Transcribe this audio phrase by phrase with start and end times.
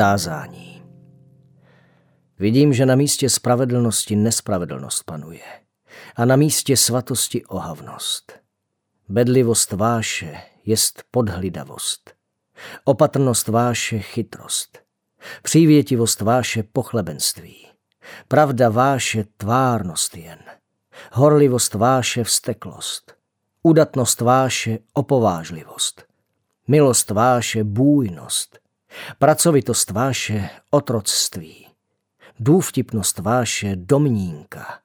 [0.00, 0.82] Tázání
[2.38, 5.42] Vidím, že na místě spravedlnosti nespravedlnost panuje
[6.16, 8.32] a na místě svatosti ohavnost.
[9.08, 12.10] Bedlivost váše jest podhlidavost.
[12.84, 14.78] Opatrnost váše chytrost.
[15.42, 17.66] Přívětivost váše pochlebenství.
[18.28, 20.38] Pravda váše tvárnost jen.
[21.12, 23.14] Horlivost váše vsteklost.
[23.62, 26.04] Udatnost váše opovážlivost.
[26.68, 28.59] Milost váše bůjnost.
[29.18, 31.66] Pracovitost váše otroctví.
[32.40, 34.78] Důvtipnost váše domnínka.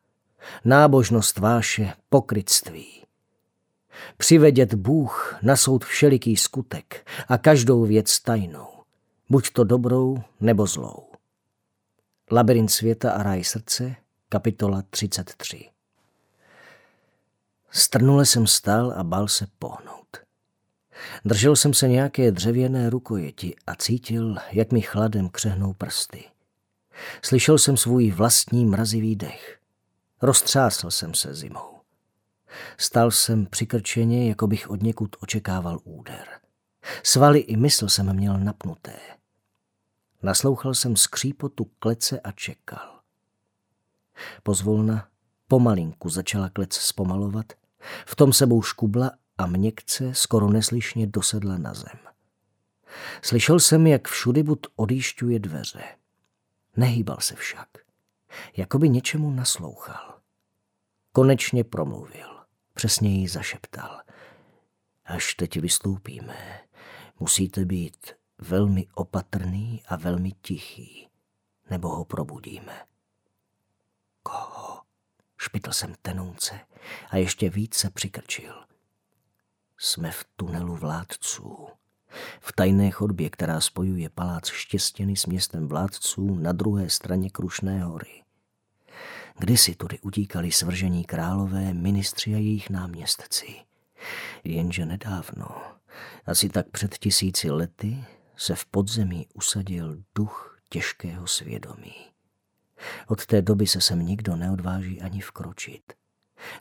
[0.66, 3.06] Nábožnost váše pokrytství.
[4.18, 8.68] Přivedět Bůh na soud všeliký skutek a každou věc tajnou,
[9.30, 11.08] buď to dobrou nebo zlou.
[12.32, 13.96] Labirint světa a ráj srdce,
[14.30, 15.70] kapitola 33.
[17.72, 20.25] Strnule jsem stál a bál se pohnout.
[21.26, 26.24] Držel jsem se nějaké dřevěné rukojeti a cítil, jak mi chladem křehnou prsty.
[27.22, 29.60] Slyšel jsem svůj vlastní mrazivý dech.
[30.22, 31.76] Roztřásl jsem se zimou.
[32.78, 36.28] Stal jsem přikrčeně, jako bych od někud očekával úder.
[37.04, 39.00] Svaly i mysl jsem měl napnuté.
[40.24, 43.00] Naslouchal jsem skřípotu klece a čekal.
[44.44, 45.08] Pozvolna,
[45.48, 47.46] pomalinku začala klec zpomalovat,
[48.06, 52.00] v tom sebou škubla a měkce, skoro neslyšně dosedla na zem.
[53.22, 55.84] Slyšel jsem, jak všudy bud odjížďuje dveře.
[56.78, 57.70] Nehýbal se však.
[58.58, 60.20] Jakoby něčemu naslouchal.
[61.12, 62.36] Konečně promluvil.
[62.74, 64.02] Přesně jí zašeptal.
[65.06, 66.62] Až teď vystoupíme,
[67.20, 71.08] musíte být velmi opatrný a velmi tichý,
[71.70, 72.86] nebo ho probudíme.
[74.24, 74.82] Koho?
[75.38, 76.60] Špitl jsem tenunce
[77.10, 78.66] a ještě více přikrčil.
[79.78, 81.68] Jsme v tunelu vládců.
[82.40, 88.24] V tajné chodbě, která spojuje palác Štěstěny s městem vládců na druhé straně Krušné hory.
[89.40, 93.56] Kdysi tudy utíkali svržení králové, ministři a jejich náměstci.
[94.44, 95.48] Jenže nedávno,
[96.26, 98.06] asi tak před tisíci lety,
[98.38, 101.96] se v podzemí usadil duch těžkého svědomí.
[103.08, 105.94] Od té doby se sem nikdo neodváží ani vkročit.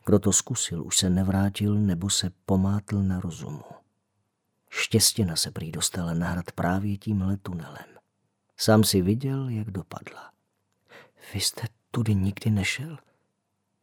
[0.05, 3.65] Kdo to zkusil, už se nevrátil nebo se pomátl na rozumu.
[4.71, 7.99] Štěstěna se prý dostala na hrad právě tímhle tunelem.
[8.57, 10.33] Sám si viděl, jak dopadla.
[11.35, 12.99] Vy jste tudy nikdy nešel?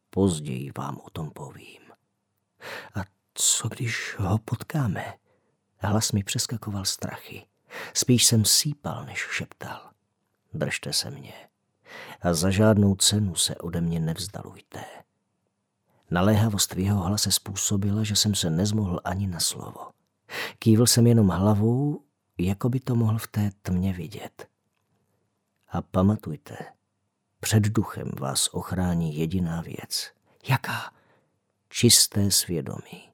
[0.09, 1.81] Později vám o tom povím.
[2.95, 2.99] A
[3.33, 5.13] co když ho potkáme?
[5.77, 7.45] Hlas mi přeskakoval strachy.
[7.93, 9.91] Spíš jsem sípal, než šeptal.
[10.53, 11.33] Držte se mě
[12.21, 14.83] a za žádnou cenu se ode mě nevzdalujte.
[16.11, 19.91] Naléhavost v jeho hlase způsobila, že jsem se nezmohl ani na slovo.
[20.59, 22.03] Kývil jsem jenom hlavou,
[22.37, 24.47] jako by to mohl v té tmě vidět.
[25.67, 26.57] A pamatujte,
[27.39, 30.11] před duchem vás ochrání jediná věc.
[30.49, 30.93] Jaká?
[31.69, 33.09] Čisté svědomí.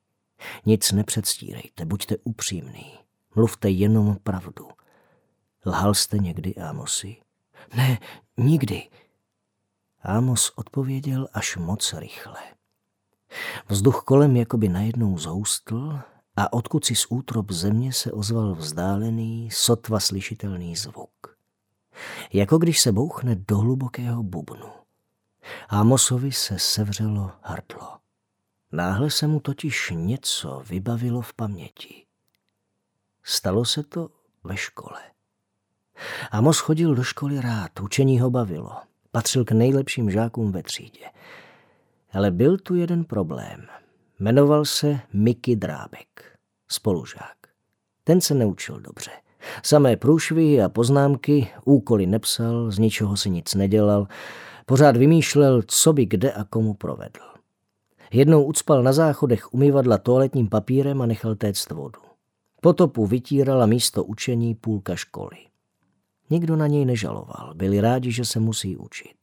[0.65, 2.99] Nic nepředstírejte, buďte upřímný.
[3.35, 4.69] Mluvte jenom pravdu.
[5.65, 7.17] Lhal jste někdy, Amosi?
[7.75, 7.99] Ne,
[8.37, 8.89] nikdy.
[10.01, 12.56] Amos odpověděl až moc rychle.
[13.69, 15.99] Vzduch kolem jakoby najednou zhoustl
[16.35, 21.37] a odkud si z útrop země se ozval vzdálený, sotva slyšitelný zvuk.
[22.33, 24.69] Jako když se bouchne do hlubokého bubnu.
[25.69, 27.97] Amosovi se sevřelo hrdlo.
[28.71, 32.05] Náhle se mu totiž něco vybavilo v paměti.
[33.23, 34.09] Stalo se to
[34.43, 35.01] ve škole.
[36.31, 38.71] Amos chodil do školy rád, učení ho bavilo.
[39.11, 41.05] Patřil k nejlepším žákům ve třídě.
[42.17, 43.67] Ale byl tu jeden problém.
[44.19, 47.37] Jmenoval se Miky Drábek, spolužák.
[48.03, 49.11] Ten se neučil dobře.
[49.63, 54.07] Samé průšvihy a poznámky, úkoly nepsal, z ničeho si nic nedělal,
[54.65, 57.19] pořád vymýšlel, co by kde a komu provedl.
[58.13, 61.99] Jednou ucpal na záchodech umývadla toaletním papírem a nechal téct vodu.
[62.61, 65.37] Potopu vytírala místo učení půlka školy.
[66.29, 69.15] Nikdo na něj nežaloval, byli rádi, že se musí učit.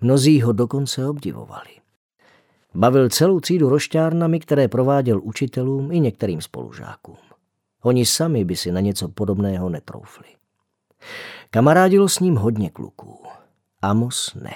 [0.00, 1.85] Mnozí ho dokonce obdivovali.
[2.76, 7.16] Bavil celou třídu rošťárnami, které prováděl učitelům i některým spolužákům.
[7.82, 10.26] Oni sami by si na něco podobného netroufli.
[11.50, 13.18] Kamarádilo s ním hodně kluků.
[13.82, 14.54] Amos ne.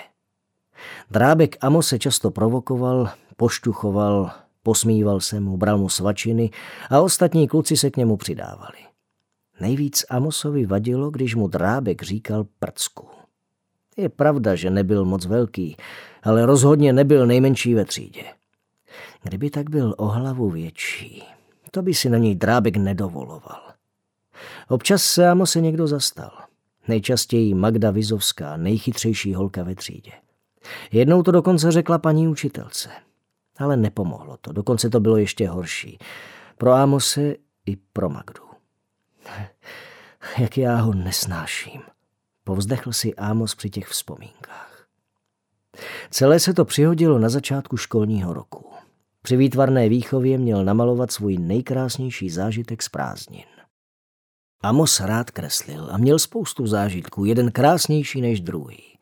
[1.11, 4.31] Drábek Amos se často provokoval, poštuchoval,
[4.63, 6.51] posmíval se mu, bral mu svačiny
[6.91, 8.79] a ostatní kluci se k němu přidávali.
[9.61, 13.10] Nejvíc Amosovi vadilo, když mu drábek říkal prcku.
[13.97, 15.77] Je pravda, že nebyl moc velký,
[16.23, 18.25] ale rozhodně nebyl nejmenší ve třídě.
[19.23, 21.23] Kdyby tak byl o hlavu větší,
[21.71, 23.61] to by si na něj drábek nedovoloval.
[24.69, 26.31] Občas se Amose někdo zastal.
[26.89, 30.13] Nejčastěji Magda Vizovská, nejchytřejší holka ve třídě.
[30.93, 32.91] Jednou to dokonce řekla paní učitelce.
[33.59, 35.99] Ale nepomohlo to, dokonce to bylo ještě horší.
[36.59, 37.35] Pro Amose
[37.67, 38.43] i pro Magdu.
[40.39, 41.83] Jak já ho nesnáším.
[42.51, 44.87] Povzdechl si Amos při těch vzpomínkách.
[46.11, 48.71] Celé se to přihodilo na začátku školního roku.
[49.23, 53.45] Při výtvarné výchově měl namalovat svůj nejkrásnější zážitek z prázdnin.
[54.63, 58.99] Amos rád kreslil a měl spoustu zážitků, jeden krásnější než druhý.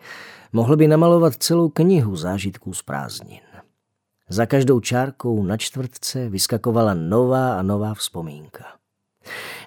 [0.53, 3.41] Mohl by namalovat celou knihu zážitků z prázdnin.
[4.29, 8.65] Za každou čárkou na čtvrtce vyskakovala nová a nová vzpomínka.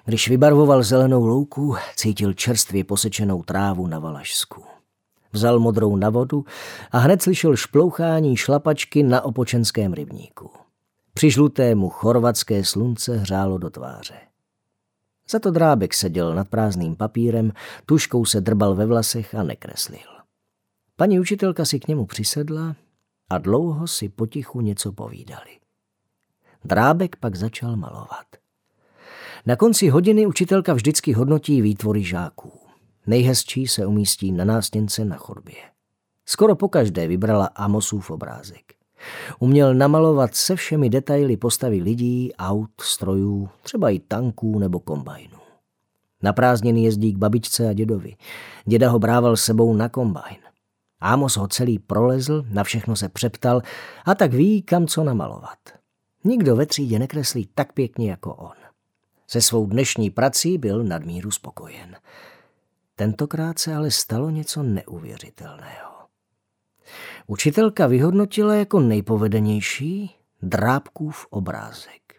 [0.04, 4.62] Když vybarvoval zelenou louku, cítil čerstvě posečenou trávu na Valašsku.
[5.32, 6.44] Vzal modrou na vodu
[6.90, 10.50] a hned slyšel šplouchání šlapačky na opočenském rybníku.
[11.14, 14.14] Při žlutému chorvatské slunce hřálo do tváře.
[15.30, 17.52] Za to drábek seděl nad prázdným papírem,
[17.86, 20.08] tuškou se drbal ve vlasech a nekreslil.
[20.96, 22.76] Paní učitelka si k němu přisedla
[23.30, 25.58] a dlouho si potichu něco povídali.
[26.64, 28.41] Drábek pak začal malovat.
[29.46, 32.52] Na konci hodiny učitelka vždycky hodnotí výtvory žáků.
[33.06, 35.54] Nejhezčí se umístí na nástěnce na chodbě.
[36.26, 38.74] Skoro pokaždé vybrala Amosův obrázek.
[39.38, 45.38] Uměl namalovat se všemi detaily postavy lidí, aut, strojů, třeba i tanků nebo kombajnů.
[46.22, 48.14] Na prázdniny jezdí k babičce a dědovi.
[48.64, 50.38] Děda ho brával sebou na kombajn.
[51.00, 53.62] Amos ho celý prolezl, na všechno se přeptal
[54.04, 55.58] a tak ví, kam co namalovat.
[56.24, 58.61] Nikdo ve třídě nekreslí tak pěkně jako on.
[59.32, 61.96] Se svou dnešní prací byl nadmíru spokojen.
[62.94, 65.92] Tentokrát se ale stalo něco neuvěřitelného.
[67.26, 72.14] Učitelka vyhodnotila jako nejpovedenější drábkův obrázek.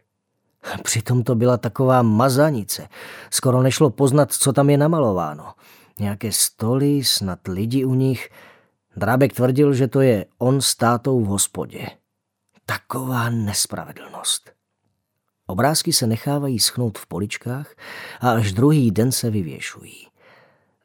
[0.83, 2.87] Přitom to byla taková mazanice.
[3.29, 5.53] Skoro nešlo poznat, co tam je namalováno.
[5.99, 8.29] Nějaké stoly, snad lidi u nich.
[8.97, 11.87] Drábek tvrdil, že to je on s tátou v hospodě.
[12.65, 14.62] Taková nespravedlnost.
[15.47, 17.75] Obrázky se nechávají schnout v poličkách
[18.21, 20.07] a až druhý den se vyvěšují.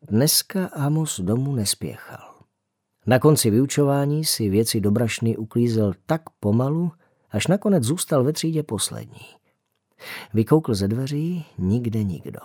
[0.03, 2.35] Dneska Amos domů nespěchal.
[3.07, 6.93] Na konci vyučování si věci do brašny uklízel tak pomalu,
[7.31, 9.27] až nakonec zůstal ve třídě poslední.
[10.35, 12.41] Vykoukl ze dveří, nikde nikdo.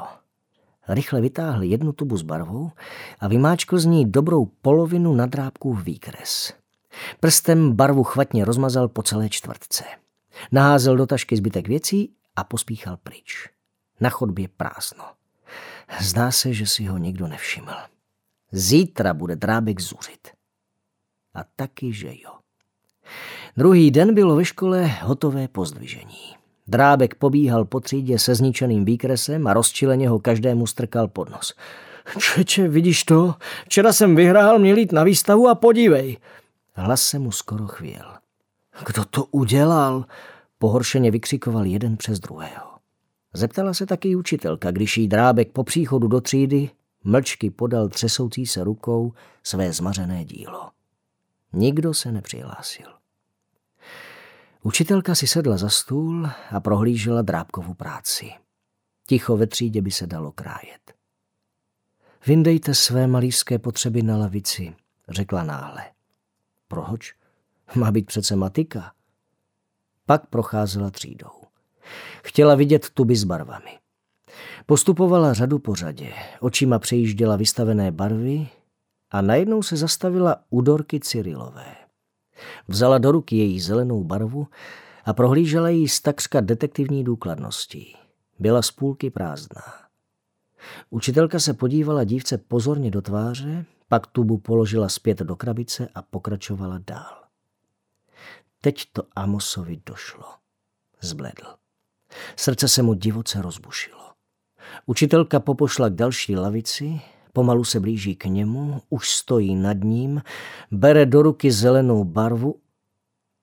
[0.88, 2.72] Rychle vytáhl jednu tubu s barvou
[3.20, 6.54] a vymáčkl z ní dobrou polovinu nadrábků v výkres.
[7.20, 9.84] Prstem barvu chvatně rozmazal po celé čtvrtce.
[10.52, 13.50] Naházel do tašky zbytek věcí a pospíchal pryč.
[14.00, 15.04] Na chodbě prázdno.
[16.02, 17.74] Zdá se, že si ho nikdo nevšiml.
[18.52, 20.28] Zítra bude drábek zuřit.
[21.34, 22.32] A taky, že jo.
[23.58, 26.36] Druhý den bylo ve škole hotové pozdvižení.
[26.68, 31.54] Drábek pobíhal po třídě se zničeným výkresem a rozčileně ho každému strkal pod nos.
[32.20, 33.36] Čeče, vidíš to?
[33.66, 36.18] Včera jsem vyhrál, měl jít na výstavu a podívej.
[36.74, 38.23] Hlas se mu skoro chvěl.
[38.86, 40.06] Kdo to udělal?
[40.58, 42.74] Pohoršeně vykřikoval jeden přes druhého.
[43.34, 46.70] Zeptala se taky učitelka, když jí drábek po příchodu do třídy
[47.04, 50.72] mlčky podal třesoucí se rukou své zmařené dílo.
[51.54, 52.88] Nikdo se nepřihlásil.
[54.64, 58.32] Učitelka si sedla za stůl a prohlížela drábkovou práci.
[59.08, 60.94] Ticho ve třídě by se dalo krájet.
[62.28, 64.76] Vyndejte své malířské potřeby na lavici,
[65.10, 65.84] řekla náhle.
[66.68, 67.14] Proč?
[67.76, 68.92] Má být přece matika.
[70.06, 71.44] Pak procházela třídou.
[72.24, 73.80] Chtěla vidět tuby s barvami.
[74.66, 78.48] Postupovala řadu po řadě, očima přejížděla vystavené barvy
[79.12, 81.76] a najednou se zastavila u Dorky Cyrilové.
[82.68, 84.48] Vzala do ruky její zelenou barvu
[85.06, 87.96] a prohlížela ji s takřka detektivní důkladností.
[88.40, 89.64] Byla z půlky prázdná.
[90.90, 96.80] Učitelka se podívala dívce pozorně do tváře, pak tubu položila zpět do krabice a pokračovala
[96.88, 97.23] dál.
[98.64, 100.26] Teď to Amosovi došlo.
[101.02, 101.56] Zbledl.
[102.36, 104.14] Srdce se mu divoce rozbušilo.
[104.86, 107.02] Učitelka popošla k další lavici,
[107.34, 110.22] pomalu se blíží k němu, už stojí nad ním,
[110.72, 112.62] bere do ruky zelenou barvu.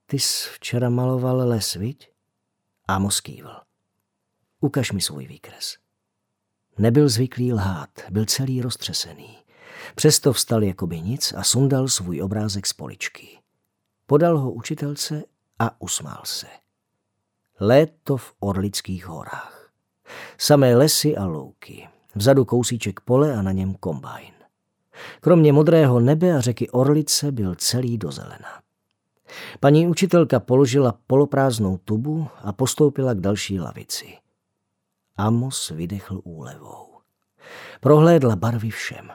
[0.07, 2.11] Ty jsi včera maloval les, viď?
[2.89, 3.57] Amos kývl.
[4.61, 5.77] Ukaž mi svůj výkres.
[6.79, 9.39] Nebyl zvyklý lhát, byl celý roztřesený.
[9.95, 13.40] Přesto vstal jako by nic a sundal svůj obrázek z poličky.
[14.11, 15.25] Podal ho učitelce
[15.59, 16.47] a usmál se.
[17.61, 19.71] Léto v Orlických horách.
[20.39, 21.89] Samé lesy a louky.
[22.15, 24.33] Vzadu kousíček pole a na něm kombajn.
[25.21, 28.63] Kromě modrého nebe a řeky Orlice byl celý do zelena.
[29.61, 34.19] Paní učitelka položila poloprázdnou tubu a postoupila k další lavici.
[35.17, 36.87] Amos vydechl úlevou.
[37.81, 39.11] Prohlédla barvy všem.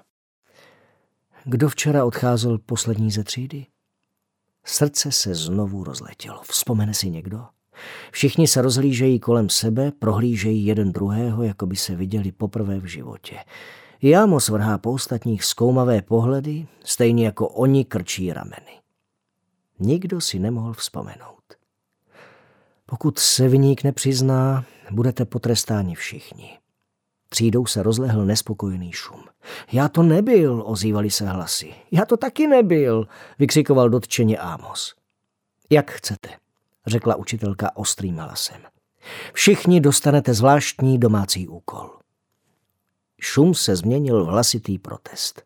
[1.43, 3.65] Kdo včera odcházel poslední ze třídy?
[4.65, 6.41] Srdce se znovu rozletělo.
[6.43, 7.45] Vzpomene si někdo?
[8.11, 13.35] Všichni se rozhlížejí kolem sebe, prohlížejí jeden druhého, jako by se viděli poprvé v životě.
[14.01, 18.81] Jámos vrhá po ostatních zkoumavé pohledy, stejně jako oni krčí rameny.
[19.79, 21.43] Nikdo si nemohl vzpomenout.
[22.85, 26.57] Pokud se vyník nepřizná, budete potrestáni všichni.
[27.29, 29.23] Třídou se rozlehl nespokojený šum.
[29.71, 31.73] Já to nebyl, ozývali se hlasy.
[31.91, 33.07] Já to taky nebyl,
[33.39, 34.95] vykřikoval dotčeně Ámos.
[35.69, 36.29] Jak chcete,
[36.87, 38.61] řekla učitelka ostrým hlasem.
[39.33, 41.89] Všichni dostanete zvláštní domácí úkol.
[43.21, 45.43] Šum se změnil v hlasitý protest.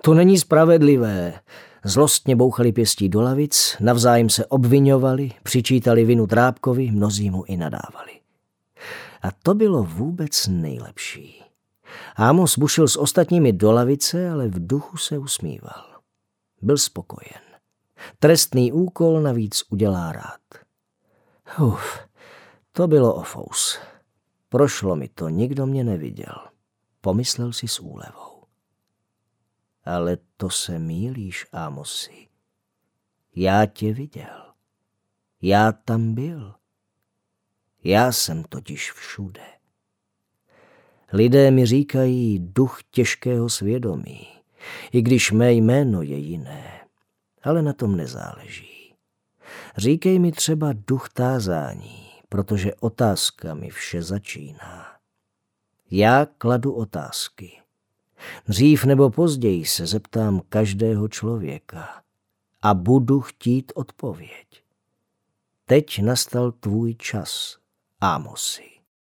[0.00, 1.40] To není spravedlivé.
[1.84, 8.19] Zlostně bouchali pěstí do lavic, navzájem se obvinovali, přičítali vinu Drábkovi, mnozí mu i nadávali.
[9.22, 11.42] A to bylo vůbec nejlepší.
[12.16, 16.00] Amos bušil s ostatními do lavice, ale v duchu se usmíval.
[16.62, 17.42] Byl spokojen.
[18.18, 20.40] Trestný úkol navíc udělá rád.
[21.60, 21.98] Uf,
[22.72, 23.78] to bylo ofous.
[24.48, 26.34] Prošlo mi to, nikdo mě neviděl.
[27.00, 28.44] Pomyslel si s úlevou.
[29.84, 32.28] Ale to se mílíš, Amosi.
[33.36, 34.52] Já tě viděl.
[35.42, 36.54] Já tam byl.
[37.84, 39.42] Já jsem totiž všude.
[41.12, 44.28] Lidé mi říkají duch těžkého svědomí,
[44.92, 46.80] i když mé jméno je jiné,
[47.42, 48.94] ale na tom nezáleží.
[49.76, 54.96] Říkej mi třeba duch tázání, protože otázkami vše začíná.
[55.90, 57.60] Já kladu otázky.
[58.48, 62.02] Dřív nebo později se zeptám každého člověka
[62.62, 64.64] a budu chtít odpověď.
[65.66, 67.59] Teď nastal tvůj čas,
[68.00, 68.79] Amosi.